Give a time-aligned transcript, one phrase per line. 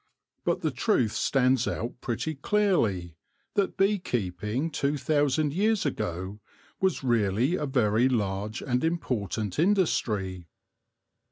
[0.43, 3.17] But the truth stands out pretty clearly
[3.53, 6.39] that bee keeping two thousand years ago
[6.79, 10.47] was really a very large and impor tant industry.